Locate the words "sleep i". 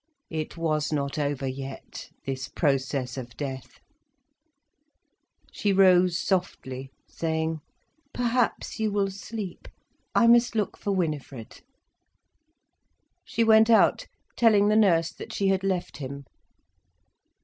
9.11-10.25